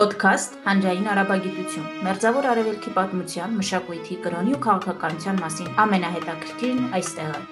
Պոդքասթ 0.00 0.54
Հանրային 0.64 1.08
արաբագիտություն։ 1.12 1.88
Մերձավոր 2.06 2.46
արևելքի 2.50 2.92
պատմության, 2.96 3.56
մշակույթի, 3.58 4.16
կրոնի 4.24 4.54
ու 4.56 4.60
քաղաքականության 4.66 5.40
մասին 5.42 5.68
ամենահետաքրքիրն 5.84 6.86
այստեղ 6.98 7.34
է։ 7.36 7.42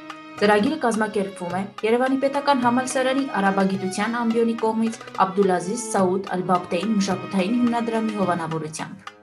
Ծրագիրը 0.40 0.79
կազմակերպվում 0.87 1.58
է 1.58 1.62
Երևանի 1.88 2.19
Պետական 2.24 2.64
Համալսարանի 2.64 3.26
արաբագիտության 3.42 4.19
ամբիոնի 4.22 4.56
կողմից 4.64 4.98
Աբդուլազիզ 5.29 5.84
Սաուդ 5.92 6.32
Ալ-Բաբտեին 6.38 6.96
մշակութային 6.96 7.61
հիմնադրամի 7.61 8.19
հովանավորությամբ։ 8.22 9.15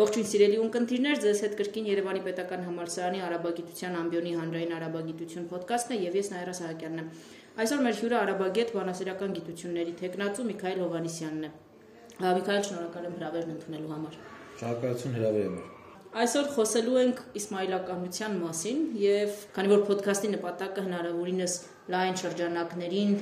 Ողջույն 0.00 0.26
սիրելի 0.28 0.58
ունկնդիրներ, 0.64 1.16
ձեզ 1.24 1.40
հետ 1.44 1.54
կրկին 1.58 1.88
Երևանի 1.90 2.20
Պետական 2.24 2.62
Համալսարանի 2.68 3.24
արաբագիտության 3.26 3.96
ամբիոնի 4.00 4.32
հանրային 4.40 4.76
արաբագիտություն 4.76 5.48
ոդկասթն 5.50 5.96
է 5.96 5.98
եւ 6.04 6.14
ես 6.20 6.30
Նայրա 6.36 6.54
Սահակյանն 6.60 7.00
եմ։ 7.00 7.08
Այսօր 7.58 7.80
մեր 7.82 7.96
հյուրը 7.98 8.16
արաբագետ 8.20 8.68
բանասիրական 8.76 9.32
գիտությունների 9.34 9.92
տեխնացու 9.98 10.44
Միքայել 10.50 10.80
Հովանիսյանն 10.84 11.48
է։ 11.48 11.50
Միքայել, 12.20 12.64
շնորհակալ 12.68 13.08
եմ 13.08 13.16
հրավերն 13.18 13.50
ընդունելու 13.56 13.90
համար։ 13.90 14.16
Շնորհակալություն 14.60 15.16
հրավերի 15.18 15.48
համար։ 15.48 15.66
Այսօր 16.20 16.46
խոսելու 16.54 16.94
ենք 17.00 17.18
իսմայլականության 17.40 18.38
մասին 18.44 18.78
եւ 19.02 19.34
քանի 19.56 19.70
որ 19.70 19.84
ոդքասթի 19.90 20.30
նպատակը 20.36 20.84
հնարավորինս 20.86 21.58
լայն 21.94 22.16
շրջանակներին 22.22 23.12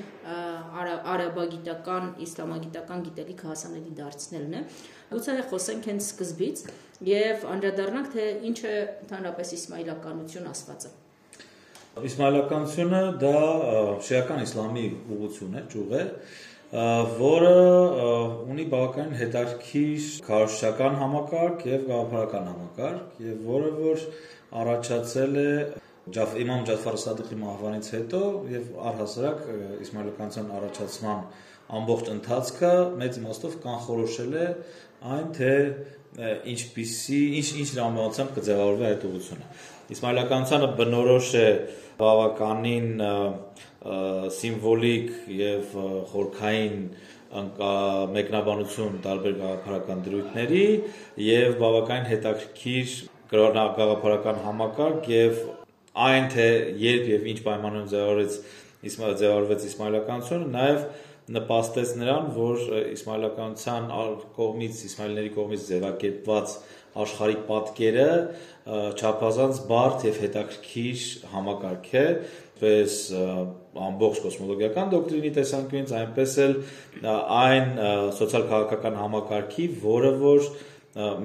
արաբագիտական, 1.15 2.09
իսլամագիտական 2.29 3.05
գիտելիքը 3.09 3.51
հասանելի 3.53 3.93
դարձնելն 3.99 4.57
է, 4.61 4.63
գուցե 5.13 5.37
խոսենք 5.53 5.91
հենց 5.93 6.09
սկզբից 6.09 6.65
եւ 7.13 7.45
անդրադառնանք 7.57 8.17
թե 8.17 8.31
ինչ 8.53 8.59
է 8.73 8.75
ընդհանրապես 9.05 9.55
իսմայլականություն 9.59 10.51
ասվածը։ 10.53 10.97
Իսմայլականությունը 12.09 13.01
դա 13.23 13.39
շիական 14.09 14.45
իսլամի 14.45 14.85
ուղղություն 15.17 15.59
է, 15.59 15.63
ճյուղ 15.73 15.95
է, 15.99 16.05
որը 17.19 17.53
ունի 18.53 18.65
բավականին 18.73 19.15
հետաքրքիր 19.19 20.09
քարոշչական 20.27 20.99
համակարգ 21.03 21.63
եւ 21.69 21.87
գաղափարական 21.89 22.49
համակարգ 22.53 23.23
եւ 23.25 23.47
որը 23.49 23.71
որ 23.79 24.03
առաջացել 24.63 25.39
է 25.43 25.53
Ջաֆ 26.09 26.35
Իմամ 26.41 26.67
Ջաֆար 26.69 26.99
Սադիղի 27.03 27.39
մահվանից 27.41 27.89
հետո 27.95 28.21
եւ 28.53 28.69
առհասարակ 28.91 29.41
իսմայլականության 29.87 30.53
առաջացման 30.59 31.25
ամբողջ 31.79 32.13
ընթացքը 32.15 32.71
մեծ 33.03 33.19
իմաստով 33.23 33.57
կանխորոշել 33.65 34.37
է 34.41 34.47
այն 35.17 35.27
թե 35.37 35.53
ինչպիսի 36.53 37.19
ինչ 37.41 37.49
ինչ 37.65 37.69
ռամբանությամբ 37.81 38.33
կձևավորվի 38.39 38.89
այդ 38.89 39.05
ուղությունը։ 39.09 39.51
Իսմայլականությանը 39.89 40.69
բնորոշ 40.79 41.29
է 41.41 41.47
բավականին 41.99 42.89
սիմվոլիկ 44.39 45.09
եւ 45.39 45.77
խորքային 46.13 46.77
մեկնաբանություն 48.19 49.01
տարբեր 49.05 49.35
գաղափարական 49.41 50.05
դրույթների 50.07 50.67
եւ 51.25 51.57
բավականին 51.63 52.09
հետաքրքիր 52.13 52.95
գաղափարական 53.33 54.41
համակարգ 54.45 55.11
եւ 55.13 55.43
այն 56.09 56.31
թե 56.33 56.49
երբ 56.85 57.13
եւ 57.13 57.29
ինչ 57.33 57.39
պայմաններում 57.49 57.91
ձևավորվեց 57.93 58.41
Իսմայել 58.89 59.17
ձևավորվեց 59.21 59.65
իսմայլականությունը 59.69 60.49
նաեւ 60.55 60.83
նպաստեց 61.35 61.91
նրան, 62.01 62.29
որ 62.37 62.61
իսմայլականության 62.95 63.89
կողմից, 64.39 64.79
իսմայելների 64.89 65.33
կողմից 65.35 65.65
ձևակերպված 65.69 66.55
աշխարհիկ 66.99 67.43
պատկերը 67.49 68.07
չափազանց 68.99 69.61
բարդ 69.69 70.07
եւ 70.09 70.21
հետաքրքիր 70.25 71.05
համակարգ 71.35 71.91
է, 71.99 72.07
պես 72.59 72.97
ամբողջ 73.89 74.23
կոսմոլոգիական 74.25 74.91
դոկտրինի 74.95 75.31
տեսանկյունից, 75.37 75.93
այնպես 76.01 76.35
էլ 76.45 76.57
այն 77.39 77.69
սոցիալ-քաղաքական 78.19 78.99
համակարգի, 78.99 79.69
որը 79.85 80.13
որ 80.25 80.51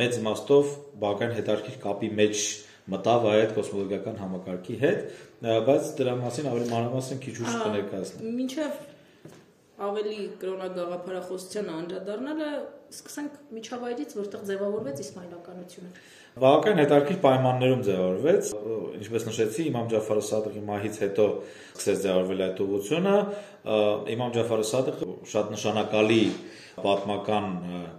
մեծ 0.03 0.19
իմաստով 0.21 0.77
բավական 1.01 1.35
հետաքրքիր 1.39 1.81
կապի 1.87 2.11
մեջ 2.21 2.45
մտավ 2.93 3.29
այդ 3.31 3.53
կոսմոլոգիական 3.57 4.17
համակարգի 4.19 4.79
հետ, 4.83 5.03
բայց 5.69 5.93
դրա 5.99 6.15
մասին 6.19 6.49
ավելի 6.51 6.67
մանրամասն 6.73 7.21
քիչ 7.23 7.35
ուշ 7.47 7.53
կներկայացնեմ։ 7.63 8.35
Մինչև 8.43 8.92
ավելի 9.81 10.17
կրոնագաղափարախոսության 10.41 11.69
անդրադառնալը 11.73 12.49
սկսենք 12.93 13.37
միջավայրից, 13.57 14.11
որտեղ 14.19 14.43
ձևավորվեց 14.49 14.99
իսմայլականությունը։ 15.03 15.89
Բավական 16.43 16.81
հետաքրքիր 16.81 17.17
պայմաններում 17.23 17.81
ձևավորվեց, 17.87 18.51
ինչպես 18.99 19.25
նշեցի, 19.29 19.65
Իմամ 19.69 19.89
Ջաֆարը 19.93 20.23
Սադիղի 20.29 20.63
մահից 20.69 20.99
հետո 21.03 21.25
սկսեց 21.73 21.99
ձևավորվել 22.05 22.43
այդ 22.45 22.61
ուղությունը։ 22.67 23.15
Իմամ 24.13 24.31
Ջաֆարը 24.37 24.67
Սադիղը 24.73 25.09
շատ 25.33 25.51
նշանակալի 25.53 26.23
պատմական 26.83 27.49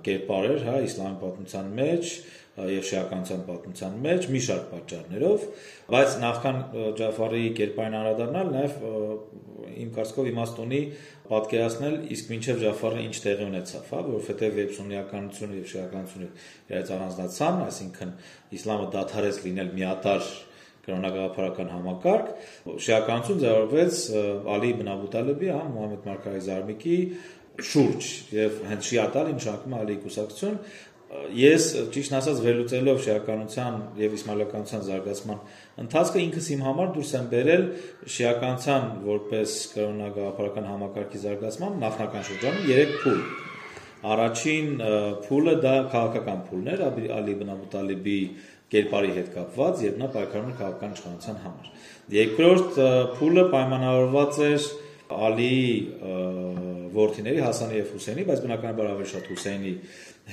կերպար 0.07 0.49
էր, 0.51 0.65
հա, 0.67 0.79
իսլամի 0.89 1.19
պատմության 1.23 1.69
մեջ, 1.79 2.15
եւ 2.55 2.85
շիականության 2.87 3.41
պատմության 3.49 3.95
մեջ 4.05 4.27
մի 4.31 4.41
շարք 4.47 4.67
պատճառներով, 4.71 5.47
բայց 5.91 6.15
նախքան 6.23 6.61
Ջաֆարի 7.01 7.43
կերպարին 7.59 7.97
անդրադառնալ, 7.99 8.53
նաեւ 8.55 8.77
իմ 9.75 9.91
կարծիքով 9.97 10.31
իմաստ 10.31 10.61
ունի 10.65 10.81
պատկերացնել 11.35 11.97
իսկ 12.15 12.31
մինչև 12.31 12.63
Ջաֆարը 12.63 13.05
ինչ 13.05 13.15
տեղի 13.25 13.47
ունեցավ, 13.49 13.85
հա, 13.91 14.01
որովհետեւ 14.15 14.59
երբ 14.61 14.75
սուննիականությունը 14.79 15.59
եւ 15.59 15.69
շիականությունը 15.75 16.29
իրենց 16.71 16.93
առանձնացան, 16.95 17.63
այսինքն 17.65 18.13
իսլամը 18.55 18.89
դադարեց 18.95 19.41
լինել 19.45 19.73
միատար 19.75 20.29
կրոնագաղափարական 20.85 21.71
համակարգ, 21.73 22.27
շիականություն 22.85 23.39
ձևավորվեց 23.41 24.01
Ալի 24.55 24.73
ibn 24.75 24.91
Աբու 24.95 25.11
Տալեբի, 25.15 25.49
հա, 25.55 25.63
Մուհամմեդ 25.75 26.09
Մարկայի 26.11 26.43
Զարմիկի 26.45 26.99
շուրջ 27.55 28.09
եւ 28.35 28.57
հենց 28.69 28.89
շիատալի 28.91 29.35
նշանակում 29.39 29.75
է 29.75 29.81
Ալի 29.81 29.97
կուսակցություն 30.05 30.57
ես 31.35 31.67
ճիշտ 31.95 32.15
ասած 32.19 32.41
վերլուծելով 32.45 33.01
շիականության 33.05 33.75
եւ 34.01 34.15
իսմայլականության 34.17 34.85
զարգացման 34.89 35.41
ընթացքը 35.85 36.23
ինքս 36.25 36.49
իմ 36.55 36.65
համար 36.65 36.93
դուրս 36.95 37.13
եմ 37.19 37.29
բերել 37.35 37.65
շիականության 38.15 38.87
որպես 39.05 39.57
կրոնագաղափարական 39.75 40.69
համակարգի 40.71 41.23
զարգացման 41.25 41.77
նախնական 41.85 42.27
շրջանում 42.31 42.67
3 42.71 42.97
փուլ։ 43.05 43.21
Առաջին 44.15 44.67
փուլը 45.25 45.55
դա 45.65 45.75
քաղաքական 45.95 46.41
փուլն 46.49 46.73
էր 46.75 46.83
Ալի 46.89 47.35
ibn 47.35 47.53
Աբու 47.55 47.71
Տալիբի 47.73 48.19
կերպարի 48.75 49.13
հետ 49.17 49.29
կապված, 49.35 49.83
երբ 49.85 50.01
նա 50.03 50.09
պայքարում 50.15 50.51
էր 50.51 50.59
քաղաքական 50.61 50.95
իշխանության 50.99 51.39
համար։ 51.45 51.71
Երկրորդ 52.15 52.81
փուլը 53.19 53.45
պայմանավորված 53.55 54.41
էր 54.49 54.67
Ալիի 55.25 55.69
ворթիների 56.95 57.45
Հասանի 57.45 57.79
եւ 57.81 57.93
Հուսեյնի, 57.95 58.25
բայց 58.31 58.43
բնականաբար 58.45 58.91
ավելի 58.95 59.09
շատ 59.15 59.29
Հուսեյնի 59.35 59.73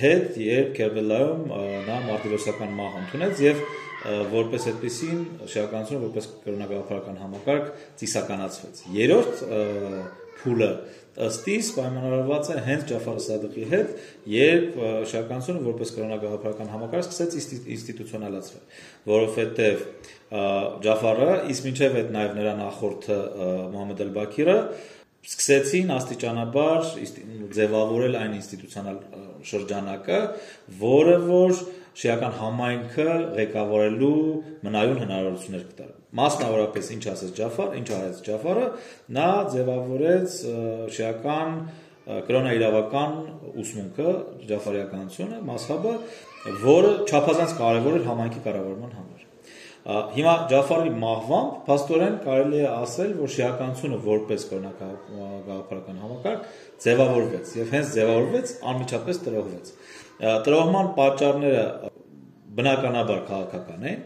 հետ, 0.01 0.39
երբ 0.45 0.72
Քերբելայում 0.77 1.44
նա 1.88 1.97
մարտիրոսական 2.07 2.75
մահ 2.79 2.97
ընդունեց 3.01 3.44
եւ 3.45 3.63
որպես 4.31 4.63
այդպեսին 4.72 5.19
շիականությունը 5.51 6.01
որպես 6.07 6.29
կրոնական 6.45 7.19
համակարգ 7.22 7.67
ծիսականացվեց։ 8.01 8.81
Երորդ 8.97 9.44
փուլը 10.41 10.72
ըստիս 11.22 11.69
պայմանավորված 11.75 12.49
է 12.53 12.61
հենց 12.66 12.85
Ջաֆար 12.88 13.17
Սադիղի 13.25 13.66
հետ, 13.72 13.89
երբ 14.31 14.78
շարքանցությունը 15.11 15.63
որպես 15.66 15.91
կրոնագաղափարական 15.97 16.72
համակարգ 16.72 17.09
սկսեց 17.11 17.35
ինստիտուցիոնալացվել, 17.75 18.63
որովհետև 19.11 19.83
Ջաֆարը, 20.88 21.29
իսկ 21.51 21.67
մինչև 21.67 21.99
այդ 22.01 22.13
նաև 22.16 22.39
նրա 22.39 22.53
նախորդը 22.61 23.19
Մոհամեդ 23.75 24.03
Ալ-Բաքիրը, 24.07 24.57
սկսեցին 25.21 25.91
աստիճանաբար 25.95 26.87
ձևավորել 27.57 28.15
այն 28.21 28.31
ինստիտուցիոնալ 28.39 28.97
շրջանակը, 29.51 30.19
որը 30.81 31.17
որ 31.27 31.53
շիական 32.01 32.33
համայնքը 32.39 33.07
ղեկավարելու 33.37 34.15
մնայուն 34.65 35.01
հնարավորություններ 35.03 35.65
կտար։ 35.71 35.91
Մասնավորապես 36.21 36.89
ինչ 36.95 37.03
ասեց 37.11 37.31
Ջաֆար, 37.37 37.75
ինչ 37.81 37.87
արեց 37.97 38.21
Ջաֆարը, 38.27 38.65
նա 39.17 39.29
ձևավորեց 39.53 40.37
շիական 40.97 41.55
կրոնաիրավական 42.27 43.17
ուսմունքը, 43.61 44.13
ջաֆարիականությունը, 44.49 45.41
մասհաբը, 45.51 45.93
որը 46.66 46.91
չափազանց 47.05 47.55
կարևոր 47.61 47.97
էր 48.01 48.07
համայնքի 48.09 48.41
կառավարման 48.47 48.96
համար։ 48.97 49.10
Հիմա 49.81 50.33
Ջաֆարի 50.51 50.91
մահվամբ 51.01 51.53
փաստորեն 51.66 52.17
կարելի 52.22 52.59
է 52.61 52.67
ասել, 52.69 53.13
որ 53.17 53.31
շիականությունը 53.35 53.97
որպես 54.05 54.43
կրոնակաղապարական 54.51 56.01
համակարգ 56.03 56.43
ձևավորվեց 56.85 57.53
եւ 57.57 57.73
հենց 57.75 57.95
ձևավորվեց 57.95 58.53
անմիջապես 58.72 59.22
տրոհվեց։ 59.25 59.72
Տրոհման 60.45 60.91
պատճառները 60.99 61.63
բնականաբար 62.61 63.23
քաղաքական 63.31 63.89
են, 63.89 64.05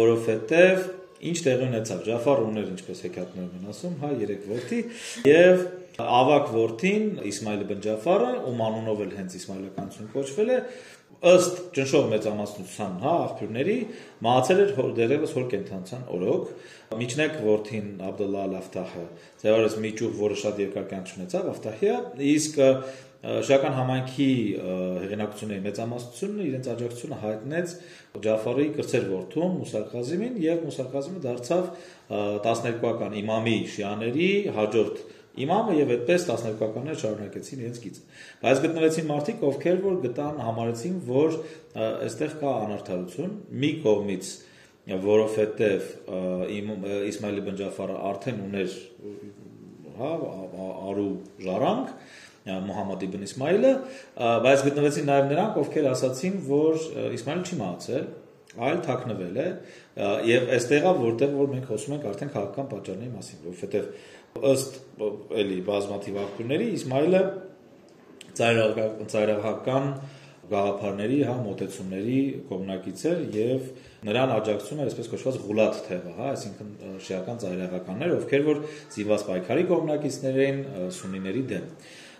որովհետեւ 0.00 0.88
ինչ 1.20 1.36
տեղի 1.44 1.66
ունեցավ 1.68 2.00
Ջաֆարը 2.06 2.44
ուներ 2.48 2.68
ինչպես 2.70 3.02
հեքիաթներում 3.04 3.56
են 3.60 3.70
ասում, 3.74 3.96
հա, 4.00 4.10
երեք 4.24 4.46
որդի 4.50 4.78
եւ 5.28 5.64
ավակ 6.00 6.46
որդին 6.54 7.04
Իսմայել 7.28 7.64
ibn 7.66 7.82
Ջաֆարը, 7.84 8.30
ում 8.48 8.62
անունով 8.66 9.02
էլ 9.04 9.12
հենց 9.18 9.36
իսմայլականություն 9.40 10.08
կոչվել 10.14 10.52
է, 10.54 10.58
ըստ 11.20 11.58
ճնշող 11.76 12.06
մեծամասնության 12.14 12.92
հա 13.02 13.10
աղբյուրների 13.26 13.74
մահացել 14.24 14.60
էր 14.62 14.70
դերևս 14.96 15.34
հոր 15.36 15.44
կենթանության 15.52 16.06
օրոք 16.16 16.46
միջնեք 17.00 17.34
որդին 17.44 17.90
Աբդուլլա 18.08 18.44
Ալ-Աֆտահը 18.48 19.04
ձևարես 19.42 19.76
մի 19.84 19.90
ճուղ 20.00 20.16
որը 20.20 20.38
շատ 20.40 20.62
երկար 20.64 20.88
կյանք 20.94 21.12
ունեցավ 21.18 21.50
Աֆտահիա 21.52 21.98
իսկ 22.30 22.58
շական 23.20 23.74
համայնքի 23.76 24.26
հեղինակությունների 25.04 25.62
մեծամասնությունը 25.66 26.44
իրենց 26.48 26.68
աջակցությունը 26.72 27.18
հայտնեց 27.20 27.74
Ջաֆարի 28.24 28.64
կրծեր 28.78 29.04
որդուն 29.10 29.58
Մուսար 29.60 29.84
Խազիմին 29.92 30.38
եւ 30.40 30.62
Մուսար 30.64 30.88
Խազիմը 30.94 31.20
դարձավ 31.26 31.68
12-ական 32.48 33.18
իմամի 33.20 33.56
շիաների 33.76 34.30
հաջորդ 34.56 35.04
իմամը 35.44 35.74
եւ 35.78 35.90
այդպես 35.94 36.24
12-ականներ 36.30 37.00
շարունակեցին 37.00 37.60
իրենց 37.64 37.80
գիծը։ 37.84 38.04
Բայց 38.40 38.62
գտնվեցին 38.64 39.10
մարդիկ, 39.10 39.42
ովքեր 39.50 39.82
որ 39.84 39.98
գտան 40.04 40.40
համարեցին, 40.46 40.96
որ 41.10 41.36
այստեղ 41.80 42.34
կա 42.40 42.54
անարդարություն 42.66 43.36
մի 43.62 43.70
կողմից 43.84 44.32
որովհետև 44.90 45.90
Իսմայել 47.10 47.40
ibn 47.42 47.58
Ջաֆարը 47.60 47.96
արդեն 48.10 48.40
ուներ 48.46 48.74
հա 50.00 50.10
արու 50.90 51.10
ժառանգ 51.44 51.92
Մուհամմադ 52.50 53.02
ibn 53.04 53.24
Իսմայելը, 53.26 53.70
բայց 54.46 54.62
գտնվեցին 54.66 55.06
նաև 55.10 55.26
նրանք, 55.30 55.58
ովքեր 55.60 55.88
ասացին, 55.90 56.38
որ 56.48 56.78
Իսմայելը 57.18 57.44
չի 57.50 57.58
մահացել, 57.60 58.06
այլ 58.58 58.80
թաքնվել 58.86 59.36
է, 59.40 59.48
եւ 60.26 60.48
այստեղա 60.56 60.92
որտեղ 61.00 61.34
որ 61.38 61.50
մենք 61.54 61.68
խոսում 61.70 61.94
ենք 61.96 62.06
արդեն 62.10 62.32
քաղաքական 62.34 62.70
պատճառների 62.70 63.10
մասին, 63.14 63.42
որովհետեւ 63.46 63.84
ըստ 64.50 64.80
էլի 65.42 65.58
բազմաթիվ 65.70 66.18
աղբյուրների 66.24 66.66
Իսմայելը 66.80 67.22
ծայրահական 68.40 69.86
գաղափարների, 70.50 71.18
հա, 71.28 71.34
մոտեցումների 71.44 72.20
կողմնակից 72.48 73.02
էր 73.10 73.20
եւ 73.36 73.66
նրան 74.08 74.32
աջակցում 74.34 74.80
էր 74.80 74.88
այսպես 74.90 75.10
կոչված 75.12 75.36
գուլատ 75.44 75.80
թևը, 75.86 76.14
հա, 76.16 76.30
այսինքն 76.34 76.70
շիական 77.06 77.40
ծայրահեղականներ, 77.44 78.14
ովքեր 78.16 78.46
որ 78.48 78.62
զինված 78.96 79.26
պայքարի 79.28 79.66
կողմնակիցներ 79.70 80.40
էին 80.46 80.62
սունիների 80.96 81.44
դեմ։ 81.52 81.68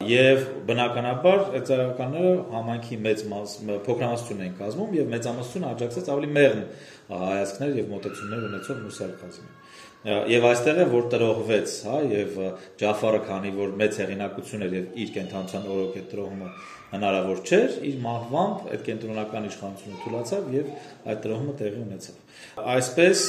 Եվ 0.01 0.45
բնականաբար 0.65 1.43
այդ 1.59 1.65
ծայրահեղականները 1.69 2.31
համայնքի 2.55 2.97
մեծ 3.05 3.25
մաս 3.33 3.57
փոքրամասնություն 3.85 4.41
էին 4.47 4.55
կազմում 4.61 4.95
եւ 4.97 5.11
մեծամասնությունը 5.15 5.69
աջակցեց 5.75 6.09
ավելի 6.15 6.31
մեղմ 6.37 6.63
հայացքներ 7.11 7.75
եւ 7.81 7.91
մոտեցումներ 7.91 8.47
ունեցող 8.49 8.81
Մուսար 8.87 9.13
Խազիմին։ 9.21 9.60
Եվ 10.01 10.45
այստեղ 10.49 10.79
է 10.81 10.85
որ 10.89 11.09
տրողվեց, 11.13 11.73
հա, 11.85 11.97
եւ 12.09 12.37
Ջաֆարը 12.81 13.19
քանի 13.27 13.51
որ 13.59 13.73
մեծ 13.83 13.99
հեղինակություն 14.01 14.65
էր 14.65 14.77
եւ 14.79 14.95
իր 15.05 15.11
կենթանության 15.17 15.67
օրոք 15.75 15.99
այդ 16.01 16.07
տրողումը 16.15 16.49
հնարավոր 16.91 17.43
չէր, 17.45 17.75
իր 17.91 17.99
մահվամբ 18.07 18.71
այդ 18.71 18.87
կենտրոնական 18.89 19.49
իշխանությունը 19.51 19.99
թուլացավ 20.01 20.49
եւ 20.57 20.71
այդ 21.13 21.21
տրոհումը 21.27 21.55
տեղի 21.61 21.83
ունեցավ։ 21.85 22.65
Այսպես 22.75 23.25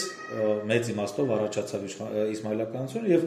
մեծ 0.72 0.90
իմաստով 0.96 1.34
առաջացավ 1.36 1.86
իսմայլականությունը 2.32 3.12
եւ 3.12 3.26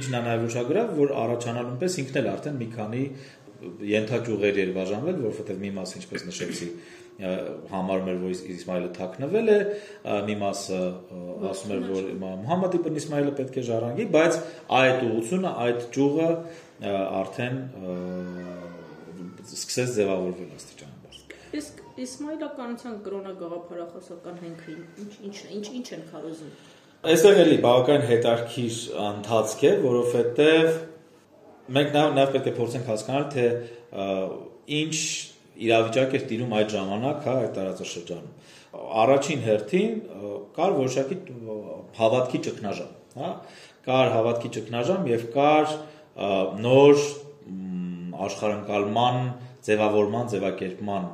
ինչն 0.00 0.18
է 0.18 0.22
նաեւ 0.26 0.46
ուշագրավ, 0.50 0.92
որ 0.98 1.14
առաջանալուն 1.20 1.78
պես 1.80 1.98
ինքն 2.02 2.20
էլ 2.20 2.30
արդեն 2.34 2.58
մի 2.60 2.68
քանի 2.74 3.04
ենթաճյուղեր 3.90 4.58
էր 4.60 4.70
բաժանվել, 4.76 5.16
որովհետեւ 5.30 5.58
մի 5.60 5.70
մասը 5.78 5.98
ինչպես 6.00 6.22
նշեցի, 6.30 6.68
համարում 7.20 8.08
էր, 8.10 8.18
որ 8.22 8.32
Իսմայելը 8.54 8.90
թաքնվել 8.96 9.50
է, 9.52 9.58
մի 10.28 10.36
մասը 10.40 10.80
ասում 11.50 11.74
էր, 11.74 11.82
որ 11.90 12.08
Մուհամմադ 12.22 12.76
իբն 12.80 12.98
Իսմայելը 13.00 13.34
պետք 13.40 13.58
է 13.60 13.64
ժառանգի, 13.68 14.06
բայց 14.16 14.38
այդ 14.80 15.04
ուղությունը, 15.10 15.52
այդ 15.66 15.86
ճյուղը 15.96 16.28
արդեն 17.20 17.58
սկսեց 19.50 19.94
ձևավորվել 20.00 20.52
աստիճանաբար։ 20.56 21.22
Իսկ 21.60 21.80
Իսմայլականության 22.00 22.94
կրոնագաղափարախոսական 23.04 24.36
հենքը 24.44 24.76
ինչ 25.04 25.12
ինչ 25.28 25.40
ինչ 25.56 25.66
ինչ 25.80 25.88
են 25.96 26.04
քարոզում։ 26.12 26.52
Այստեղ 27.10 27.40
էլի 27.40 27.58
բավական 27.64 28.02
հետարքիր 28.10 28.78
ընթացք 29.10 29.64
է, 29.64 29.72
որովհետև 29.84 30.78
մենք 31.76 31.92
նաև 31.96 32.16
նաև 32.16 32.32
պետք 32.36 32.48
է 32.50 32.54
փորձենք 32.60 32.88
հասկանալ, 32.90 33.26
թե 33.34 33.44
ինչ 34.80 34.96
իրավիճակ 35.60 36.16
էր 36.16 36.24
տիրում 36.30 36.54
այդ 36.60 36.74
ժամանակ, 36.74 37.22
հա, 37.26 37.34
այդ 37.40 37.52
տարածաշրջանում։ 37.56 38.34
Առաջին 39.00 39.40
հերթին 39.46 39.94
կար 40.56 40.74
որոշակի 40.80 41.16
հավատքի 42.00 42.40
ճգնաժամ, 42.46 42.92
հա, 43.20 43.30
կար 43.86 44.12
հավատքի 44.14 44.50
ճգնաժամ 44.56 45.08
եւ 45.10 45.24
կար 45.36 45.74
նոր 46.64 47.04
աշխարհընկալման, 48.30 49.18
ձևավորման, 49.66 50.28
ձևակերպման 50.34 51.08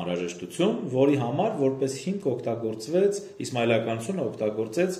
անհրաժեշտություն, 0.00 0.76
որի 0.92 1.16
համար 1.20 1.54
որպես 1.60 1.96
հիմք 2.04 2.26
օգտագործվեց 2.30 3.20
իսմայելականությունը 3.44 4.26
օգտագործեց 4.30 4.98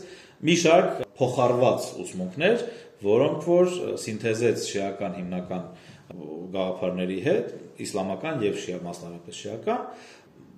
մի 0.48 0.56
շարք 0.64 1.02
փոխարված 1.20 1.86
ուսմունքներ, 2.04 2.64
որոնք 3.04 3.46
որ 3.50 3.70
սինթեզեց 4.02 4.66
շիական 4.70 5.14
հիմնական 5.20 5.68
գաղափարների 6.10 7.18
հետ, 7.26 7.52
իսլամական 7.84 8.42
եւ 8.44 8.58
շիա 8.60 8.78
մասնավորապես 8.86 9.40
շիական, 9.40 9.84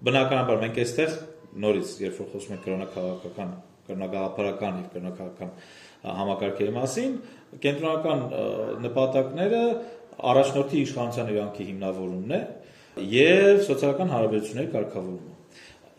բնականաբար 0.07 0.63
մենք 0.63 0.81
այստեղ 0.83 1.17
նորից 1.63 1.93
երբ 2.03 2.21
որ 2.23 2.29
խոսում 2.33 2.55
ենք 2.57 2.65
կրոնակաղակական, 2.67 3.51
կրոնագաղափարական 3.87 4.79
եւ 4.81 4.87
կրոնակաղական 4.93 5.53
համակարգերի 6.23 6.75
մասին, 6.77 7.13
կենտրոնական 7.63 8.25
նպատակները 8.87 9.63
առաջնորդի 10.33 10.83
իշխանության 10.87 11.31
իրանքի 11.33 11.67
հիմնավորումն 11.69 12.35
է 12.37 12.41
եւ 13.13 13.63
սոցիալական 13.69 14.13
հարաբերությունների 14.13 14.73
կարգավորումը։ 14.73 15.31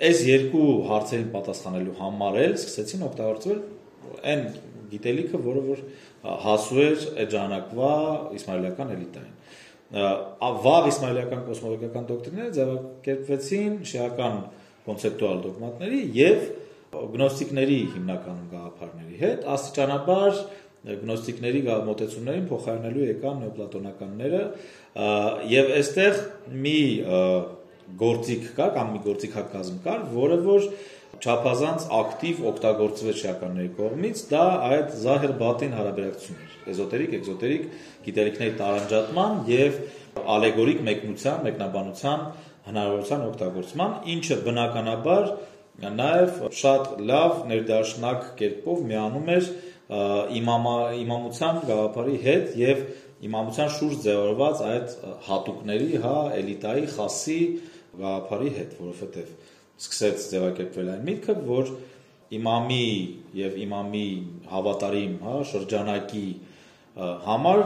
Այս 0.04 0.22
երկու 0.28 0.68
հարցերին 0.90 1.32
պատասխանելու 1.34 1.96
համար 2.02 2.38
էլ 2.44 2.56
սկսեցին 2.60 3.06
օգտագործվել 3.08 3.60
այն 4.34 4.44
գիտելիքը, 4.94 5.42
որը 5.48 5.64
որ 5.68 5.84
հասու 6.44 6.82
էր 6.84 7.06
այդ 7.24 7.36
ժամանակվա 7.36 7.94
իսմայելական 8.40 8.94
էլիտային։ 8.98 9.38
Վաղ 10.64 10.90
իսմայելական 10.90 11.42
կոսմոլոգիական 11.50 12.06
դոկտրիները 12.10 12.54
ձևակերպվեցին 12.58 13.76
շիական 13.94 14.38
կոնցեպտուալ 14.88 15.42
դոգմատների 15.44 16.00
եւ 16.18 16.48
գնոստիկների 17.14 17.78
հիմնական 17.94 18.40
գաղափարների 18.54 19.20
հետ 19.22 19.46
աստիճանաբար 19.54 20.40
գնոստիկների 20.84 21.62
մոտեցումներին 21.88 22.48
փոխարինելու 22.50 23.06
եկան 23.08 23.38
նեոպլատոնականները 23.44 24.42
եւ 25.54 25.70
այստեղ 25.78 26.20
մի 26.66 26.80
գործիք 28.04 28.50
կա 28.58 28.68
կամ 28.78 28.92
մի 28.96 29.00
գործիքակազմ 29.08 29.80
կար, 29.86 30.04
որը 30.14 30.38
որ 30.44 30.68
չափազանց 31.22 31.86
ակտիվ 31.98 32.40
օգտագործվեց 32.50 33.20
շիականների 33.24 33.72
կողմից, 33.78 34.22
դա 34.34 34.44
այդ 34.70 34.96
զահեր 35.04 35.34
բատին 35.44 35.76
հարաբերակցություններ, 35.78 36.56
էզոտերիկ, 36.74 37.14
էկզոտերիկ 37.18 37.68
գիտելիքների 38.08 38.56
տարանջատման 38.64 39.38
եւ 39.54 39.78
ալեգորիկ 40.34 40.82
մեկնության, 40.90 41.40
մեկնաբանության 41.48 42.26
հնարավորության 42.64 43.24
օգտագործման, 43.30 43.96
ինչը 44.14 44.38
բնականաբար 44.48 45.32
նաև 45.84 46.42
շատ 46.54 46.92
լավ 47.10 47.40
ներդաշնակ 47.50 48.28
կերպով 48.40 48.84
միանում 48.90 49.32
էր 49.34 49.48
իմամա 50.40 50.76
իմամության 51.04 51.64
գաղափարի 51.70 52.20
հետ 52.24 52.54
եւ 52.62 52.84
իմամության 53.24 53.74
շուրջ 53.78 53.98
ձևավորված 54.06 54.62
այդ 54.70 54.94
հատուկների, 55.28 55.90
հա, 56.04 56.16
էլիտայի, 56.40 56.86
խասի 56.94 57.40
գաղափարի 58.00 58.54
հետ, 58.58 58.78
որովհետեւ 58.84 59.43
սկսեց 59.84 60.28
ձևակերպվել 60.34 60.92
այն 60.94 61.04
միտքը, 61.10 61.36
որ 61.48 61.72
իմամի 62.34 62.86
եւ 63.38 63.58
իմամի 63.64 64.08
հավատարիմ, 64.50 65.16
հա, 65.24 65.34
շրջանակի 65.52 66.28
համար 67.28 67.64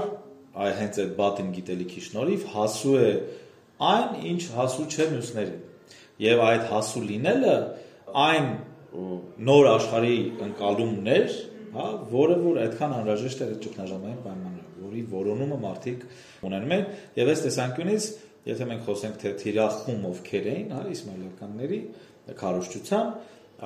այ 0.57 0.71
հենց 0.79 0.99
այդ 1.03 1.11
բատին 1.17 1.49
գիտելիքի 1.57 2.03
շնորհիվ 2.07 2.45
հասու 2.53 2.95
է 2.97 3.09
այն, 3.87 4.15
ինչ 4.31 4.41
հասու 4.55 4.87
չէ 4.87 5.07
մյուսներին։ 5.13 5.59
Եվ 6.23 6.43
այդ 6.47 6.63
հասու 6.71 7.03
լինելը 7.11 7.55
այն 8.25 8.47
նոր 9.47 9.67
աշխարհի 9.73 10.17
ընկալումներ, 10.47 11.35
հա, 11.75 11.87
որը 12.13 12.37
որ 12.41 12.59
այդքան 12.63 12.95
անհրաժեշտ 12.97 13.43
է 13.43 13.49
ճգնաժամային 13.65 14.21
պայմաններում, 14.23 14.77
որի 14.87 15.03
որոնումը 15.11 15.57
մարդիկ 15.67 16.05
ունենում 16.47 16.73
են, 16.77 16.85
եւ 17.19 17.31
այս 17.33 17.43
տեսանկյունից, 17.45 18.07
եթե 18.47 18.67
մենք 18.71 18.83
խոսենք 18.87 19.19
թե 19.21 19.33
թիրախում 19.41 20.07
ովքեր 20.11 20.49
էին, 20.53 20.71
հա, 20.77 20.81
իսմայելականների 20.93 21.79
քարոշչության, 22.41 23.11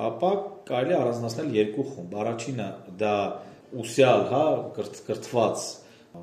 ապա 0.02 0.30
կարելի 0.68 0.96
առանձնացնել 0.98 1.56
երկու 1.58 1.86
խումբ։ 1.92 2.14
Առաջինը 2.22 2.68
դա 3.02 3.16
ուսյալ, 3.82 4.22
հա, 4.32 4.44
կրթված 4.78 5.66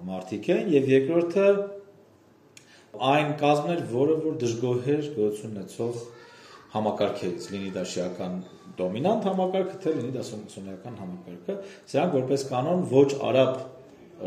մարդիկ 0.10 0.50
են 0.56 0.72
եւ 0.76 0.90
երկրորդը 0.94 1.48
այն 3.10 3.34
կազմներ, 3.40 3.84
որը 3.90 4.16
որ 4.26 4.38
դժգոհեր 4.44 5.10
գոյություն 5.16 5.52
ունեցող 5.56 6.00
համակարգերից, 6.74 7.46
լինի 7.54 7.72
դա 7.74 7.84
շիական 7.90 8.40
դոմինանտ 8.80 9.28
համակարգը, 9.30 9.78
թե 9.84 9.94
լինի 9.98 10.12
դա 10.16 10.24
սուննիական 10.30 10.98
համակարգը, 11.02 11.56
սրանք 11.90 12.18
որպես 12.20 12.46
կանոն 12.50 12.84
ոչ 12.94 13.08
արաբ 13.30 13.56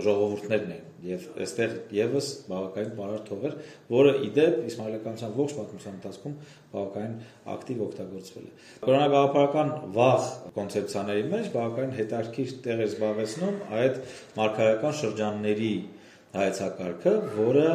ժողովուրդներն 0.07 0.73
են 0.73 0.91
եւ 1.03 1.25
այստեղ 1.43 1.73
եւս 1.97 2.29
բավականին 2.49 2.93
բարար 2.99 3.23
թողեր, 3.29 3.57
որը 3.93 4.13
իդեպ 4.29 4.61
իսմայելականության 4.71 5.35
ողջ 5.39 5.55
պատմության 5.59 5.97
ընթացքում 5.99 6.37
բավականին 6.73 7.17
ակտիվ 7.55 7.83
օգտագործվել 7.87 8.47
է։ 8.47 8.53
Կրոնագաղափարական 8.87 9.73
վաղ 9.97 10.29
կոնցեպցիաների 10.59 11.27
մեջ 11.33 11.51
բավականին 11.57 11.97
հետարքիր 11.99 12.55
տեղ 12.69 12.83
է 12.83 12.89
զբաղեցնում 12.93 13.61
այդ 13.83 14.01
մարգարական 14.39 14.97
շրջանների 15.03 15.75
հայեցակարգը, 16.33 17.15
որը 17.43 17.69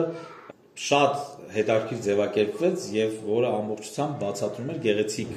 շատ 0.78 1.14
հետաքրքիր 1.58 2.02
ձևակերպվեց 2.08 2.88
եւ 2.96 3.14
որը 3.28 3.52
ամբողջությամբ 3.58 4.18
բացատրում 4.24 4.72
էր 4.74 4.82
գեղեցիկ 4.88 5.32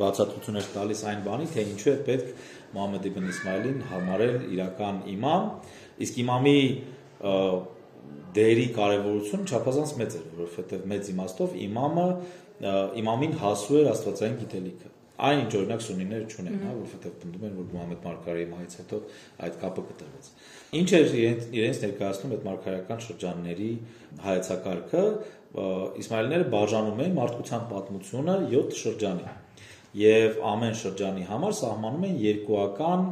բացատրություններ 0.00 0.66
տալիս 0.74 1.02
այն 1.10 1.22
բանի, 1.26 1.46
թե 1.50 1.62
ինչու 1.70 1.90
է 1.90 1.94
պետք 2.06 2.32
Մուհամմեդ 2.70 3.06
իբն 3.10 3.30
Իսմայելին 3.30 3.78
համարել 3.90 4.36
իրական 4.54 4.98
իմամ, 5.10 5.46
իսկ 6.06 6.20
իմամի 6.24 6.60
դերի 8.36 8.66
կարևորությունը 8.76 9.50
չափազանց 9.50 9.92
մեծ 10.00 10.16
էր, 10.20 10.28
որովհետև 10.38 10.86
մեծ 10.90 11.10
իմաստով 11.14 11.58
իմամը 11.66 12.06
իմամին 13.00 13.36
հասու 13.40 13.78
էր 13.80 13.90
աստվածային 13.90 14.38
գիտելիքը։ 14.40 14.90
Այն 15.20 15.40
ինչ 15.40 15.50
օրինակ 15.58 15.82
սունիները 15.84 16.26
չունեն, 16.32 16.60
հա, 16.60 16.70
որովհետև 16.76 17.16
պնդում 17.20 17.42
են, 17.44 17.56
որ 17.58 17.66
Մուհամմեդ 17.70 18.04
Մարգարեի 18.06 18.46
մահից 18.50 18.76
հետո 18.80 19.00
այդ 19.46 19.58
կապը 19.60 19.82
կտրվեց։ 19.90 20.30
Ինչ 20.80 20.88
էր 20.96 21.10
իրենց, 21.60 21.80
ներկայացնում 21.84 22.32
այդ 22.36 22.46
մարգարեական 22.46 23.02
շրջանների 23.04 23.68
հայեցակարգը, 24.24 25.04
Իսմայելները 25.50 26.46
բաժանում 26.54 27.00
էին 27.04 27.16
մարդկության 27.16 27.62
պատմությունը 27.74 28.34
7 28.54 28.76
շրջանի 28.80 29.32
եւ 29.98 30.36
ամեն 30.46 30.76
շրջանի 30.78 31.24
համար 31.26 31.56
սահմանում 31.58 32.04
են 32.06 32.20
երկուական 32.22 33.08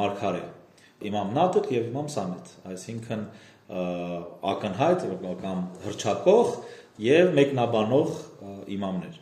մարգարե 0.00 0.42
իմամ 1.10 1.34
նատիկ 1.38 1.68
եւ 1.74 1.90
իմամ 1.90 2.08
սամետ 2.14 2.52
այսինքն 2.74 3.26
ակնհայտ 4.54 5.04
կամ 5.42 5.60
հրճակող 5.84 6.54
եւ 7.04 7.34
մեկնաբանող 7.38 8.16
իմամներ 8.74 9.20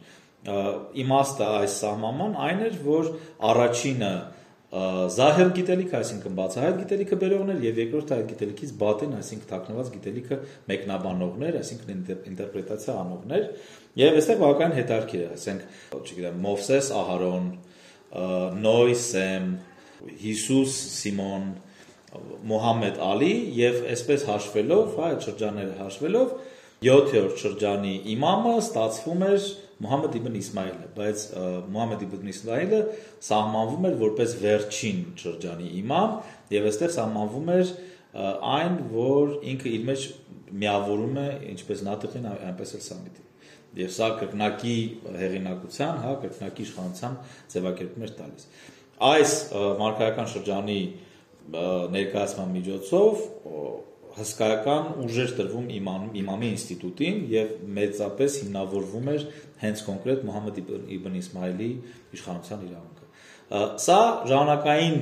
իմաստը 1.03 1.49
այս 1.63 1.75
սահմանման 1.83 2.39
այն 2.47 2.63
էր 2.69 2.79
որ 2.87 3.11
առաջինը 3.53 4.15
զահեր 4.73 5.51
գիտելիքը, 5.53 5.97
այսինքն 5.99 6.37
բացահայտ 6.39 6.77
գիտելիքը 6.81 7.17
բերողներ 7.23 7.59
եւ 7.67 7.81
երկրորդը 7.83 8.15
այդ 8.17 8.29
գիտելիքից 8.31 8.71
բատեն, 8.81 9.11
այսինքն 9.19 9.49
թաքնված 9.51 9.91
գիտելիքը 9.97 10.39
մեկնաբանողներ, 10.73 11.59
այսինքն 11.61 11.93
ինտերպրետացիա 12.33 12.95
անողներ 13.03 13.45
եւ 14.01 14.17
այստեղ 14.23 14.41
բավական 14.43 14.75
հետարքիր 14.79 15.23
է, 15.23 15.29
ասենք, 15.37 15.67
չգիտեմ, 16.01 16.41
Մովսես, 16.47 16.89
Ահարոն, 17.03 17.51
Նոյ, 18.63 18.95
Սեմ, 19.03 19.53
Հիսուս, 20.23 20.79
Սիմոն, 20.97 21.47
Մոհամեդ 22.53 22.99
Ալի 23.03 23.35
եւ 23.57 23.77
այսպես 23.93 24.25
հաշվելով, 24.29 24.97
հա, 24.99 25.11
այդ 25.13 25.27
շրջանները 25.27 25.77
հաշվելով 25.79 26.33
7-րդ 26.83 27.37
շրջանի 27.41 27.93
իմամը 28.13 28.55
ստացվում 28.63 29.23
էր 29.29 29.47
Մուհամմեդ 29.83 30.17
իբն 30.19 30.37
Իսմայելը, 30.39 30.89
բայց 30.97 31.23
Մուհամմեդ 31.73 32.03
իբն 32.07 32.29
Իսմայելը 32.33 32.81
սահմանվում 33.27 33.87
էր 33.89 33.97
որպես 34.03 34.35
վերջին 34.43 35.01
շրջանի 35.23 35.71
իմամ 35.81 36.13
եւ 36.55 36.69
այստեղ 36.71 36.93
սահմանվում 36.97 37.51
էր 37.57 37.73
այն, 38.53 38.77
որ 38.93 39.33
ինքը 39.53 39.73
իր 39.73 39.87
մեջ 39.89 40.07
միավորում 40.63 41.19
է 41.23 41.27
ինչպես 41.53 41.85
Նատիխին, 41.89 42.29
այնպես 42.33 42.75
էլ 42.77 42.83
Սամիտին։ 42.87 43.29
Եվ 43.83 43.93
սա 43.97 44.09
կրկնակի 44.21 44.77
հեղինակության, 45.17 46.01
հա, 46.03 46.11
կրկնակի 46.23 46.67
իշխանության 46.67 47.15
ձևակերպում 47.55 48.05
էր 48.07 48.13
տալիս։ 48.19 48.47
Այս 49.09 49.37
մարգարական 49.81 50.29
շրջանի 50.33 50.81
ներկայացման 51.97 52.53
միջոցով 52.57 53.25
հսկայական 54.13 54.89
ուժեր 55.03 55.31
տրվում 55.39 55.69
իմամ, 55.73 56.03
իմամի 56.21 56.49
ինստիտուտին 56.53 57.21
եւ 57.33 57.53
մեծապես 57.79 58.35
հիմնավորվում 58.43 59.07
էր 59.13 59.23
հենց 59.63 59.85
կոնկրետ 59.89 60.27
Մուհամմեդ 60.29 60.59
իբն 60.97 61.17
Իսմայելի 61.23 61.69
իշխանության 62.19 62.67
իրավունքը։ 62.69 63.07
Սա 63.87 64.01
ժամանակային 64.33 64.99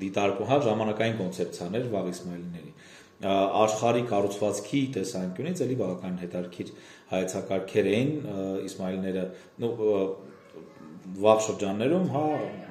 դիտարկում, 0.00 0.50
հա, 0.50 0.58
ժամանակային 0.66 1.16
կոնցեպցիան 1.20 1.78
էր 1.80 1.86
վաղ 1.94 2.10
Իսմայելիների 2.10 2.74
աշխարհի 3.20 4.02
կառուցվածքի 4.10 4.80
տեսանկյունից 4.96 5.62
էլի 5.66 5.74
բավական 5.80 6.14
հետարքիր 6.20 6.70
հայեցակարգեր 7.10 7.88
էին 7.90 8.12
Իսմայելները, 8.70 9.24
վաղ 11.20 11.40
շրջաններում, 11.46 12.06
հա, 12.14 12.24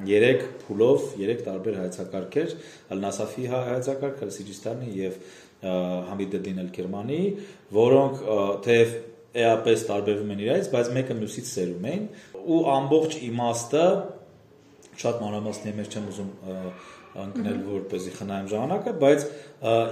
3 0.08 0.44
փուլով, 0.64 1.06
3 1.20 1.44
տարբեր 1.46 1.78
հայեցակարգեր, 1.80 2.54
Ալ-Նասաֆի 2.96 3.46
հայեցակարգը, 3.54 4.30
Սիջիստանի 4.38 4.92
եւ 5.00 5.18
Համիդեդին 6.10 6.62
Էլ-Քերմանի, 6.64 7.22
որոնք 7.76 8.22
թեև 8.66 8.94
էապես 9.44 9.84
տարբերվում 9.90 10.32
են 10.34 10.44
իրայից, 10.46 10.70
բայց 10.74 10.92
մեկը 10.96 11.18
մյուսից 11.20 11.50
սերում 11.50 11.90
էին 11.90 12.06
ու 12.40 12.62
ամբողջ 12.80 13.18
իմաստը 13.28 13.84
շատ 15.00 15.22
մանրամասնի 15.24 15.74
մեջ 15.80 15.94
չեմ 16.00 16.08
ուզում 16.10 16.32
ընկնել 17.20 17.60
որպեսի 17.68 18.16
խնայեմ 18.18 18.50
ժամանակը, 18.54 18.96
բայց 19.04 19.28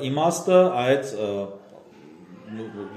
իմաստը 0.08 0.60
այդ 0.88 1.14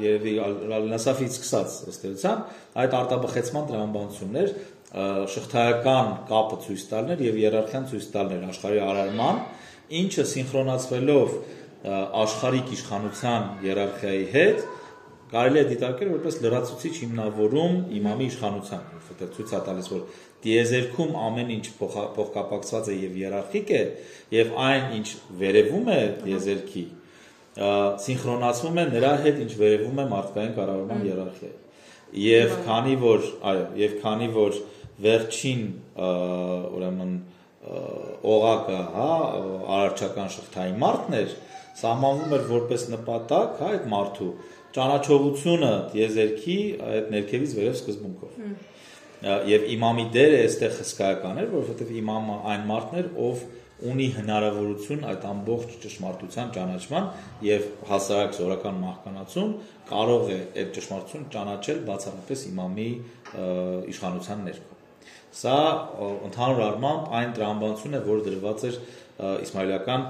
երևի 0.01 0.35
Ալ-Նասաֆից 0.47 1.37
սկսած 1.37 1.77
ըստ 1.91 2.05
էության 2.11 2.43
այդ 2.83 2.93
արտաբխեցման 3.01 3.65
տրամաբանություններ 3.71 4.53
շղթայական 4.91 6.09
կապը 6.31 6.57
ցույց 6.67 6.85
տալներ 6.91 7.23
եւ 7.27 7.41
իերարխիան 7.41 7.89
ցույց 7.91 8.07
տալներ 8.15 8.47
աշխարհի 8.51 8.81
արարման, 8.91 9.41
ինչը 10.01 10.25
սինխրոնացվելով 10.31 11.35
աշխարհիկ 12.21 12.73
իշխանության 12.75 13.47
իերարխիայի 13.71 14.25
հետ 14.35 14.65
կարելի 15.31 15.61
է 15.61 15.65
դիտարկել 15.71 16.09
որպես 16.11 16.37
լրացուցիչ 16.43 16.93
հիմնավորում 17.01 17.75
իմամի 18.01 18.27
իշխանության, 18.31 18.81
որովհետեւ 18.91 19.29
ցույց 19.37 19.53
է 19.55 19.61
տալիս, 19.69 19.91
որ 19.95 20.01
դիեզերքում 20.47 21.13
ամեն 21.31 21.53
ինչ 21.55 21.67
փոխկապակցված 21.79 22.91
է 22.91 22.97
եւ 22.99 23.19
իերարխիկ 23.21 23.71
է 23.71 23.83
եւ 24.35 24.53
այն 24.67 24.97
ինչ 24.99 25.09
վերևում 25.41 25.91
է 25.95 26.01
դիեզերքի 26.25 26.85
սինխրոնացվում 27.61 28.81
է 28.81 28.85
նրա 28.91 29.13
հետ 29.25 29.41
ինչ 29.45 29.53
վերևում 29.61 30.01
է 30.01 30.05
մարդկային 30.11 30.53
կառավարման 30.59 31.07
իերարխիա։ 31.11 31.55
Եվ 32.21 32.55
քանի 32.67 32.95
որ, 33.01 33.27
այո, 33.51 33.65
եւ 33.79 33.97
քանի 34.03 34.29
որ 34.35 34.61
վերջին 35.05 35.63
ուրեմն 36.01 37.13
օղակը, 38.31 38.79
հա, 38.95 39.11
արարչական 39.77 40.31
շղթայի 40.35 40.75
մարդն 40.81 41.17
էր, 41.21 41.35
սահմանվում 41.81 42.35
էր 42.37 42.45
որպես 42.51 42.87
նպատակ, 42.95 43.55
հա, 43.61 43.71
այդ 43.77 43.87
մարդու 43.93 44.31
ճանաչողությունը 44.77 45.71
դիեզերքի 45.95 46.59
այդ 46.89 47.09
ներքևից 47.15 47.55
վերև 47.59 47.79
սկզբունքով։ 47.81 48.37
Եվ 49.51 49.65
իմամի 49.75 50.05
դերը 50.15 50.37
այստեղ 50.47 50.77
հսկայական 50.81 51.41
էր, 51.43 51.49
որովհետև 51.55 51.91
իմամը 52.01 52.37
այն 52.55 52.63
մարդն 52.71 53.01
էր, 53.01 53.11
ով 53.21 53.43
ունի 53.91 54.07
հնարավորություն 54.17 55.05
այդ 55.09 55.23
ամբողջ 55.31 55.77
ճշմարտության 55.85 56.51
ճանաչման 56.57 57.07
եւ 57.47 57.69
հասարակ 57.91 58.35
զորական 58.37 58.81
մահկանացում 58.85 59.55
կարող 59.91 60.27
է 60.35 60.39
այդ 60.61 60.75
ճշմարտությունը 60.77 61.33
ճանաչել 61.37 61.81
բացառապես 61.89 62.45
իմամի 62.51 62.91
իշխանության 63.95 64.45
ներքո։ 64.51 64.81
Սա 65.41 65.57
ընդհանուր 66.27 66.65
առմամբ 66.67 67.13
այն 67.21 67.37
տրամաբանությունն 67.37 67.97
է, 67.97 68.03
որը 68.11 68.25
դրված 68.27 68.65
էր 68.71 68.79
իսմայելական 69.47 70.07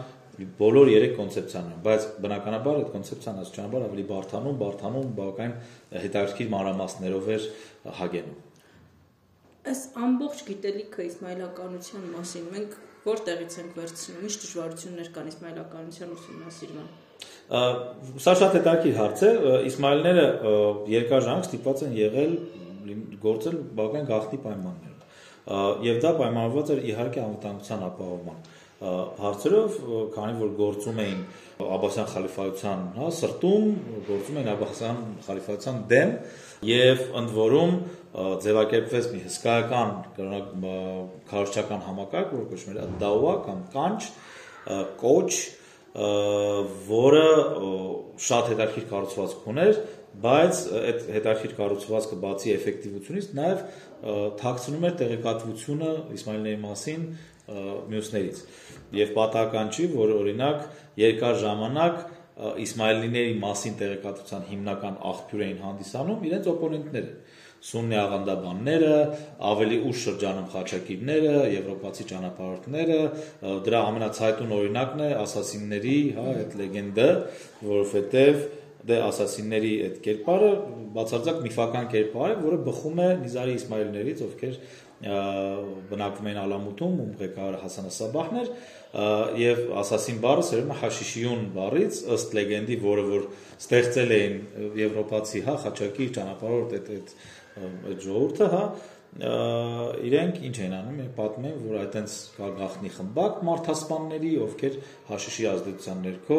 բոլոր 0.61 0.88
երեք 0.90 1.16
կոնցեպցիաներում, 1.19 1.80
բայց 1.85 2.04
բնականաբար 2.25 2.78
այդ 2.80 2.90
կոնցեպցիան 2.95 3.40
աստիճանաբար 3.42 3.83
ավելի 3.87 4.04
բարթանում, 4.11 4.57
բարթանում 4.61 5.11
բավական 5.19 5.52
հետաքրքիր 6.04 6.49
մանրամասներով 6.54 7.28
էր 7.35 7.49
հագենում։ 8.00 8.38
Այս 9.71 9.83
ամբողջ 10.07 10.42
գիտելիքը 10.49 11.07
իսմայելականության 11.11 12.07
մասին 12.14 12.47
մենք 12.54 12.78
որտեղից 13.11 13.57
ենք 13.61 13.76
վերցնում, 13.80 14.23
ինչ 14.25 14.35
դժվարություններ 14.40 15.11
կան 15.16 15.30
իսմայելականության 15.30 16.14
ուսումնասիրման։ 16.16 16.88
Սա 18.25 18.35
շատ 18.40 18.57
հետաքրքիր 18.57 18.97
հարց 19.00 19.25
է։ 19.26 19.30
Իսմայելները 19.71 20.26
երկար 20.95 21.26
ժամանակ 21.26 21.49
ստիպված 21.50 21.85
են 21.88 21.99
եղել 22.00 22.33
գործել 23.26 23.59
բավական 23.76 24.09
գաղտնի 24.11 24.40
պայմաններում 24.47 24.89
եւ 25.87 26.00
դա 26.04 26.11
պայմանավորված 26.21 26.73
էր 26.75 26.83
իհարկե 26.90 27.23
անվտանգության 27.26 27.87
ապահովման 27.90 28.42
հարցերով, 28.80 29.75
քանի 30.14 30.37
որ 30.40 30.52
գործում 30.57 31.00
էին 31.04 31.19
Աբասյան 31.61 32.07
խալիֆայության, 32.14 32.85
հա, 32.97 33.09
սրտում 33.19 33.66
գործում 34.07 34.38
էին 34.40 34.49
Աբասյան 34.54 35.02
խալիֆայության 35.26 35.80
դեմ 35.90 36.14
եւ 36.71 37.02
ընդ 37.21 37.35
որում 37.37 37.75
ձևակերպվեց 38.47 39.11
մի 39.12 39.21
հսկայական 39.26 39.92
քարոշչական 41.28 41.85
համակարգ, 41.90 42.33
որը 42.38 42.49
կոչվում 42.54 42.80
է 42.80 42.88
դաուա 43.04 43.35
կամ 43.45 43.61
կանչ, 43.76 44.00
կոչ, 45.04 45.30
որը 46.90 47.28
շատ 48.30 48.50
հետաքրքիր 48.54 48.88
կառուցվածք 48.90 49.47
ուներ, 49.50 49.80
բայց 50.21 50.61
այդ 50.81 51.02
հետաքրքիր 51.14 51.52
կառուցվածքը 51.61 52.17
բացի 52.25 52.52
էֆեկտիվությունից 52.57 53.29
նաև 53.38 53.61
թաքցնում 54.40 54.87
էր 54.88 54.95
տեղեկատվությունը 55.00 55.90
Իսմայելների 56.19 56.61
մասին 56.64 57.05
մյուսներից։ 57.90 58.40
Եվ 59.00 59.12
պատահական 59.17 59.71
չի, 59.75 59.87
որ 59.95 60.14
օրինակ 60.21 60.64
երկար 61.00 61.38
ժամանակ 61.45 62.02
Իսմայելիների 62.64 63.35
մասին 63.40 63.75
տեղեկատվության 63.81 64.45
հիմնական 64.50 64.95
աղբյուր 65.11 65.43
էին 65.47 65.59
հանդիսանում 65.67 66.26
իրենց 66.31 66.50
օպոնենտները. 66.55 67.12
Սուննի 67.61 67.97
աղանդաբանները, 68.00 68.93
ավելի 69.45 69.79
ուշ 69.90 70.05
շրջանում 70.07 70.47
խաչակիրները, 70.55 71.33
եվրոպացի 71.55 72.07
ճանապարհորդները, 72.11 72.97
դրա 73.67 73.81
ամենացայտուն 73.90 74.55
օրինակն 74.57 75.02
է 75.05 75.11
ասասինների, 75.21 75.99
հա, 76.17 76.25
այդ 76.40 76.57
լեգենդը, 76.61 77.09
որովհետև 77.69 78.40
դե 78.88 78.96
ասասինների 79.06 79.72
այդ 79.87 79.96
կերպարը 80.04 80.50
բացարձակ 80.94 81.40
միֆական 81.46 81.88
կերպար 81.92 82.30
է, 82.30 82.37
որը 82.44 82.58
բխում 82.68 83.00
է 83.00 83.08
Նիզարի 83.20 83.56
Իսմայելներից, 83.60 84.22
ովքեր 84.26 84.54
բնակվում 85.00 86.28
են 86.28 86.38
Ալամուտում, 86.40 86.96
ում 87.00 87.12
ղեկավար 87.20 87.54
Հասան 87.60 87.92
Սաբահներ, 87.96 88.49
եւ 89.40 89.60
ասասին 89.80 90.18
բառը 90.25 90.44
սերում 90.50 90.72
է 90.75 90.76
հաշիշիուն 90.80 91.44
բառից, 91.56 92.00
ըստ 92.16 92.34
լեգենդի, 92.37 92.76
որը 92.84 93.04
որ 93.10 93.26
ստեղծել 93.64 94.14
էին 94.16 94.37
եվրոպացի, 94.80 95.42
հա, 95.46 95.54
խաչակի 95.64 96.08
ճանապարհորդ 96.20 96.75
այդ 96.80 96.90
այդ 96.96 97.14
այդ 97.60 98.04
ժողովուրդը, 98.04 98.50
հա, 98.50 98.64
իրենք 99.11 100.37
ինչ 100.47 100.57
են 100.62 100.75
անում, 100.76 100.99
իրենք 101.00 101.14
պատմում 101.17 101.47
են, 101.50 101.55
որ 101.67 101.79
այտենց 101.81 102.12
կա 102.37 102.50
գախնի 102.61 102.90
խմբակ 102.95 103.40
մարդասպանների, 103.49 104.31
ովքեր 104.45 104.76
հաշիշի 105.11 105.47
ազդեցության 105.50 106.05
ներքո 106.07 106.38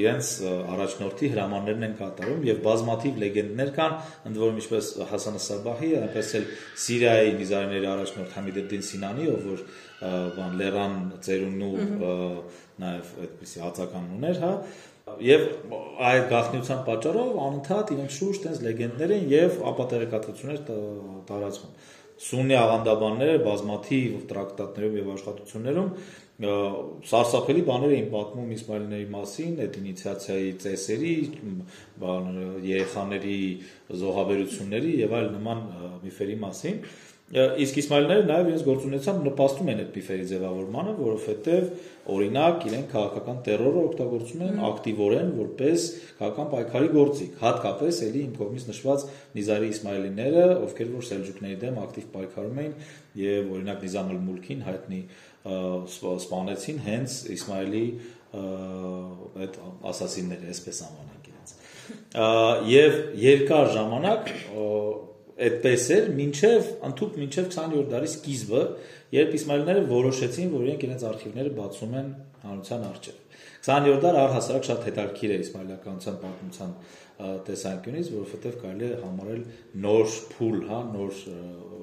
իրենց 0.00 0.30
առաջնորդի 0.76 1.30
հրամաններն 1.34 1.86
են 1.90 1.96
կատարում 1.98 2.46
եւ 2.46 2.62
բազմաթիվ 2.70 3.20
լեգենդներ 3.26 3.74
կան, 3.80 3.98
ընդ 4.30 4.40
որում 4.44 4.62
ինչպես 4.62 4.92
Հասան 5.10 5.40
Սաբահի, 5.50 5.90
այնպես 6.00 6.32
էլ 6.40 6.48
Սիրիայի 6.86 7.36
նիզարիների 7.40 7.90
առաջնորդ 7.90 8.36
Համիդեդդին 8.38 8.86
Սինանի, 8.90 9.30
ով 9.34 9.46
որ 9.50 9.64
բան 10.00 10.54
Լերան 10.56 10.94
ծերունու 11.26 11.74
նաեւ 12.80 13.08
այդպեսի 13.20 13.60
հացական 13.60 14.06
ուներ, 14.16 14.38
հա, 14.40 14.52
Եվ 15.26 15.46
այդ 16.10 16.26
գաղտնիության 16.30 16.82
պատճառով 16.88 17.38
անընդհատ 17.46 17.92
իրենց 17.96 18.16
շուրջ 18.16 18.40
տես 18.46 18.60
լեգենդներ 18.66 19.14
են 19.16 19.24
եւ 19.34 19.58
ապատերեկատվություններ 19.70 20.60
տարածվում։ 21.30 21.74
Սուննի 22.20 22.56
աղանդաբանները 22.60 23.36
բազմաթիվ 23.46 24.16
տրակտատներում 24.30 24.96
եւ 25.00 25.06
աշխատություններում 25.14 25.92
սարսափելի 26.40 27.62
բաներ 27.68 27.90
էին 27.96 28.06
պատմում 28.14 28.52
Իսմայելների 28.54 29.08
մասին, 29.12 29.56
այդ 29.60 29.74
ինիցիացիայի 29.80 30.52
ծեսերի, 30.62 31.12
երեխաների 32.70 33.40
զոհաբերությունների 34.00 34.92
եւ 35.02 35.16
այլ 35.20 35.28
նման 35.36 35.60
միֆերի 36.06 36.36
մասին 36.44 36.80
իսկ 37.30 37.76
Իսմայելները 37.78 38.22
նաև 38.26 38.48
իրենց 38.50 38.62
գործունեությամբ 38.66 39.26
նպաստում 39.28 39.68
են 39.70 39.80
այդ 39.80 39.90
բիֆերի 39.94 40.24
ձևավորմանը, 40.30 40.94
որովհետև 40.98 41.68
օրինակ 42.10 42.64
իրենք 42.70 42.88
քաղաքական 42.90 43.36
terror-ը 43.46 43.82
օգտագործում 43.90 44.42
են 44.48 44.56
ակտիվորեն 44.66 45.30
որպես 45.36 45.84
քաղաքական 46.18 46.48
պայքարի 46.54 46.90
գործիք, 46.96 47.36
հատկապես 47.44 48.00
էլի 48.10 48.22
իմ 48.26 48.32
կողմից 48.40 48.64
նշված 48.70 49.04
Նիզարի 49.38 49.70
Իսմայելիները, 49.70 50.46
ովքեր 50.66 50.90
որ 50.90 51.06
սելջուկների 51.10 51.58
դեմ 51.60 51.78
ակտիվ 51.86 52.08
պայքարում 52.18 52.58
էին 52.64 52.74
եւ 53.20 53.52
օրինակ 53.54 53.84
Նիզամ 53.86 54.10
al-Մուլքին 54.16 54.64
հայտնի 54.66 55.00
սպանեցին 56.26 56.82
հենց 56.90 57.14
Իսմայելի 57.36 57.84
այդ 59.40 59.56
ասասինները, 59.90 60.50
այսպես 60.50 60.82
անվանենք 60.86 61.30
իրենց։ 61.30 61.54
Եվ 62.70 62.98
երկար 63.22 63.72
ժամանակ 63.78 64.34
այդպես 65.46 65.84
էր 65.96 66.08
մինչև 66.20 66.70
ընդཐུպ 66.90 67.18
մինչև 67.20 67.48
20-րդ 67.54 67.90
դարի 67.94 68.10
սկիզբը, 68.10 68.62
երբ 69.16 69.36
իսմայելները 69.40 69.84
որոշեցին, 69.90 70.50
որ 70.54 70.66
իրենք 70.66 70.84
իրենց 70.86 71.04
արխիվները 71.10 71.52
բացում 71.60 71.94
են 72.00 72.10
հանրության 72.44 72.84
առջև։ 72.90 73.20
20-րդ 73.60 74.04
դար 74.04 74.18
առհասարակ 74.20 74.66
շատ 74.70 74.84
հետաքրքիր 74.88 75.30
է 75.30 75.38
իսմայելականության 75.40 76.20
պատմության 76.20 76.70
տեսանկյունից, 77.20 78.10
որովհետև 78.14 78.54
կարելի 78.60 78.86
է 78.86 79.00
համարել 79.00 79.42
նոր 79.84 80.14
փուլ, 80.30 80.54
հա, 80.70 80.78
նոր 80.94 81.18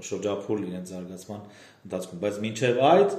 շրջափուլ 0.07 0.63
իրենց 0.67 0.93
զարգացման 0.93 1.43
ընթացքում, 1.87 2.21
բայց 2.23 2.39
մինչև 2.47 2.81
այդ 2.87 3.13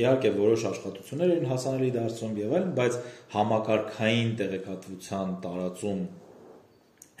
իհարկե 0.00 0.32
որոշ 0.38 0.64
աշխատություններ 0.70 1.32
էին 1.34 1.46
հասանելի 1.50 1.92
դարձում 1.96 2.34
եւ 2.40 2.52
այլն, 2.58 2.74
բայց 2.78 2.98
համակարգային 3.34 4.34
տեղեկատվության 4.40 5.32
տարածում 5.46 6.02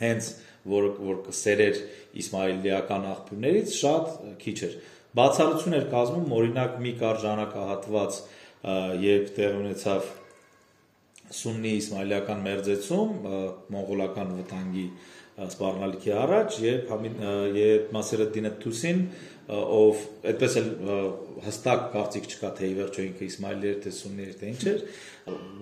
հենց 0.00 0.30
որ 0.70 0.88
որ 1.00 1.20
կսերեր 1.26 1.78
իսմայելիական 2.20 3.06
աղբյուրներից 3.10 3.76
շատ 3.80 4.10
քիչ 4.42 4.56
էր։ 4.66 4.74
Բացառություն 5.20 5.76
էր 5.80 5.86
կազմում 5.94 6.34
օրինակ 6.40 6.74
մի 6.84 6.92
կար 7.00 7.22
ժամանակահատված, 7.24 8.18
երբ 9.04 9.30
տեղ 9.38 9.56
ունեցավ 9.60 10.10
սուննի 11.40 11.72
իսմայելիական 11.80 12.44
մերձեցում 12.44 13.10
մոնղոլական 13.74 14.30
վտանգի 14.40 14.86
սպառնալիքի 15.40 16.12
առաջ, 16.20 16.56
երբ 16.64 16.90
երբ 17.56 17.92
Մասերեդդինը 17.96 18.50
Թուսին 18.60 19.02
ով 19.50 20.02
այդպես 20.30 20.56
էլ 20.60 20.68
հստակ 21.46 21.86
կարծիք 21.94 22.26
չկա 22.30 22.50
թե 22.58 22.68
ի 22.70 22.74
վերջո 22.80 23.04
ինքը 23.06 23.28
Իսմայելի 23.30 23.70
էր 23.70 23.78
թե 23.84 23.92
սուննի 23.96 24.26
էր 24.26 24.34
թե 24.40 24.50
ինչ 24.50 24.60
էր, 24.72 24.82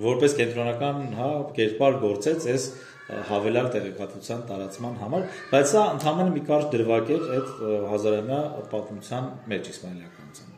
որպես 0.09 0.35
կենտրոնական, 0.41 1.05
հա, 1.19 1.29
կերպար 1.59 1.99
գործեց 2.05 2.49
այս 2.53 2.67
հավելյալ 3.09 3.69
տեղեկատվության 3.75 4.45
տարածման 4.51 4.99
համար, 5.05 5.27
բայց 5.55 5.73
սա 5.73 5.85
ընդհանրապես 5.97 6.37
մի 6.37 6.45
կարճ 6.51 6.69
դրվագ 6.77 7.15
էր 7.17 7.27
այդ 7.39 7.57
հազարամյա 7.95 8.41
պատմության 8.75 9.33
մեջ 9.55 9.73
իսմայելականության։ 9.73 10.58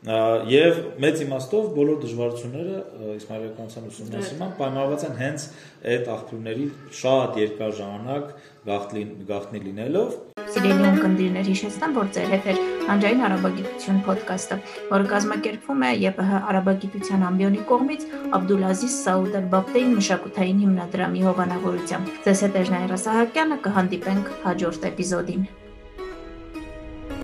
Եվ 0.00 0.78
մեծ 0.96 1.18
իմաստով 1.26 1.66
բոլոր 1.76 1.96
դժվարությունները 2.00 2.76
իսմայելականության 3.18 3.88
ուսումնասիրման 3.90 4.54
պայմանավորված 4.56 5.04
են 5.10 5.18
հենց 5.18 5.44
այդ 5.92 6.08
աղբյուրների 6.14 6.68
շատ 7.00 7.36
երկար 7.40 7.74
ժամանակ 7.80 8.30
գաղտնի 8.70 9.60
լինելով 9.66 10.16
Սիրելի 10.50 10.86
ունկնդիրներ, 10.88 11.44
հիշեցնեմ, 11.52 11.92
որ 12.00 12.08
ձեր 12.16 12.32
հետ 12.32 12.48
է 12.48 12.54
Հանրային 12.88 13.20
արաբագիտություն 13.28 14.00
ոդկասթը, 14.08 14.58
որը 14.88 15.06
կազմակերպվում 15.12 15.84
է 15.84 15.92
ԵՊՀ 16.00 16.40
արաբագիտության 16.40 17.28
ամբիոնի 17.28 17.62
կողմից 17.70 18.08
Աբդուլազիզ 18.40 18.98
Սաուդ 19.04 19.38
Ալ-Բաբտեի 19.44 19.86
մշակութային 20.00 20.64
հիմնադրամի 20.64 21.24
հովանավորությամբ։ 21.28 22.12
Ձեզ 22.26 22.44
հետ 22.48 22.60
է 22.64 22.66
Ժնայրա 22.72 23.00
Սահակյանը, 23.06 23.64
կհանդիպենք 23.68 24.36
հաջորդ 24.48 24.90
էպիզոդին։ 24.90 25.50